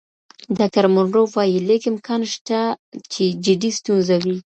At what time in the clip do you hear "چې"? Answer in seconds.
3.11-3.23